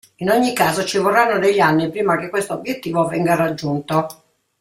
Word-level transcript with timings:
In 0.15 0.31
ogni 0.31 0.53
caso, 0.53 0.83
ci 0.83 0.97
vorranno 0.97 1.37
degli 1.37 1.59
anni 1.59 1.91
prima 1.91 2.17
che 2.17 2.29
questo 2.31 2.55
obiettivo 2.55 3.05
venga 3.05 3.35
raggiunto. 3.35 4.07